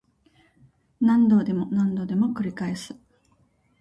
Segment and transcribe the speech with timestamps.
[0.99, 2.95] 何度でも何度でも繰り返す